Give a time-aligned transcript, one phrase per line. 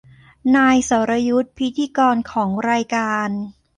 [0.55, 3.29] นายสรยุทธพิธีกรของรายการ